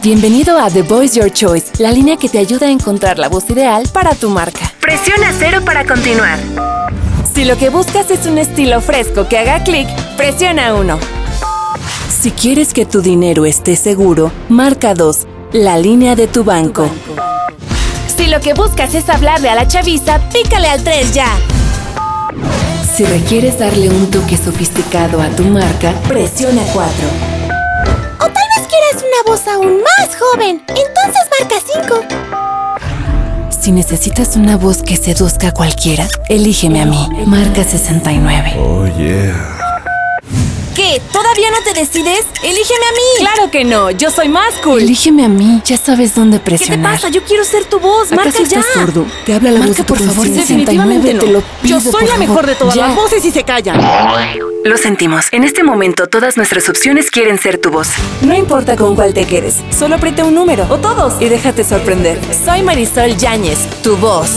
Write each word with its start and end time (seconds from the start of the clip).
Bienvenido 0.00 0.58
a 0.58 0.68
The 0.68 0.82
Voice 0.82 1.20
Your 1.20 1.30
Choice, 1.30 1.66
la 1.78 1.92
línea 1.92 2.16
que 2.16 2.28
te 2.28 2.38
ayuda 2.38 2.66
a 2.66 2.70
encontrar 2.70 3.20
la 3.20 3.28
voz 3.28 3.48
ideal 3.50 3.88
para 3.92 4.14
tu 4.14 4.30
marca. 4.30 4.72
Presiona 4.80 5.32
cero 5.38 5.60
para 5.64 5.84
continuar. 5.84 6.38
Si 7.32 7.44
lo 7.44 7.56
que 7.56 7.68
buscas 7.68 8.10
es 8.10 8.26
un 8.26 8.38
estilo 8.38 8.80
fresco 8.80 9.28
que 9.28 9.38
haga 9.38 9.62
clic, 9.62 9.88
presiona 10.16 10.74
1. 10.74 10.98
Si 12.10 12.32
quieres 12.32 12.72
que 12.72 12.84
tu 12.84 13.00
dinero 13.00 13.44
esté 13.44 13.76
seguro, 13.76 14.32
marca 14.48 14.94
2, 14.94 15.26
la 15.52 15.78
línea 15.78 16.16
de 16.16 16.26
tu 16.26 16.42
banco. 16.42 16.88
Si 18.16 18.26
lo 18.26 18.40
que 18.40 18.54
buscas 18.54 18.94
es 18.94 19.08
hablarle 19.08 19.50
a 19.50 19.54
la 19.54 19.68
chaviza, 19.68 20.18
pícale 20.30 20.68
al 20.68 20.82
3 20.82 21.14
ya. 21.14 21.28
Si 22.96 23.04
requieres 23.04 23.58
darle 23.58 23.88
un 23.88 24.10
toque 24.10 24.36
sofisticado 24.36 25.22
a 25.22 25.28
tu 25.28 25.44
marca, 25.44 25.92
presiona 26.08 26.62
4. 26.72 27.31
Una 29.22 29.32
voz 29.32 29.46
aún 29.48 29.80
más 29.82 30.16
joven, 30.16 30.62
entonces 30.68 31.28
marca 31.38 31.56
5. 33.50 33.50
Si 33.50 33.72
necesitas 33.72 34.36
una 34.36 34.56
voz 34.56 34.82
que 34.82 34.96
seduzca 34.96 35.48
a 35.48 35.52
cualquiera, 35.52 36.08
elígeme 36.28 36.80
a 36.80 36.86
mí. 36.86 37.08
Marca 37.26 37.62
69. 37.64 38.54
Oh, 38.58 38.86
yeah. 38.98 39.51
¿Qué? 40.92 41.00
¿Todavía 41.12 41.50
no 41.50 41.58
te 41.64 41.78
decides? 41.78 42.26
¡Elígeme 42.42 42.84
a 42.86 42.92
mí! 42.92 43.18
Claro 43.20 43.50
que 43.50 43.64
no, 43.64 43.90
yo 43.90 44.10
soy 44.10 44.28
más 44.28 44.52
cool. 44.62 44.82
Elígeme 44.82 45.24
a 45.24 45.28
mí, 45.28 45.62
ya 45.64 45.76
sabes 45.78 46.14
dónde 46.14 46.36
¿Qué 46.38 46.44
te 46.44 46.50
presionar. 46.56 46.92
pasa? 46.96 47.08
Yo 47.08 47.22
quiero 47.24 47.44
ser 47.44 47.64
tu 47.64 47.80
voz. 47.80 48.10
Marca 48.10 48.28
¿Acaso 48.30 48.44
ya. 48.44 48.60
estás 48.60 48.74
sordo? 48.74 49.06
Te 49.24 49.32
habla 49.34 49.52
la 49.52 49.60
voz 49.60 49.68
Marca, 49.68 49.82
de 49.82 49.86
tu 49.86 49.94
por 49.94 49.98
favor, 49.98 50.16
conciencia. 50.16 50.42
definitivamente 50.56 51.06
69, 51.12 51.20
te 51.20 51.26
no. 51.26 51.32
lo 51.32 51.40
pido, 51.62 51.76
Yo 51.76 51.80
soy 51.80 51.92
por 51.92 52.02
la 52.02 52.08
favor. 52.08 52.18
mejor 52.28 52.46
de 52.46 52.54
todas 52.56 52.74
Ya. 52.74 52.86
las 52.88 52.96
voces 52.96 53.24
y 53.24 53.30
se 53.30 53.42
callan. 53.44 53.80
Lo 54.64 54.76
sentimos, 54.76 55.26
en 55.32 55.44
este 55.44 55.62
momento 55.62 56.08
todas 56.08 56.36
nuestras 56.36 56.68
opciones 56.68 57.10
quieren 57.10 57.38
ser 57.38 57.58
tu 57.58 57.70
voz. 57.70 57.88
No 58.20 58.34
importa 58.34 58.76
con 58.76 58.94
cuál 58.94 59.14
te 59.14 59.24
quedes, 59.24 59.56
solo 59.76 59.94
aprieta 59.96 60.24
un 60.24 60.34
número 60.34 60.66
o 60.68 60.76
todos 60.78 61.14
y 61.22 61.28
déjate 61.28 61.64
sorprender. 61.64 62.20
Soy 62.44 62.62
Marisol 62.62 63.16
Yáñez, 63.16 63.58
tu 63.82 63.96
voz. 63.96 64.28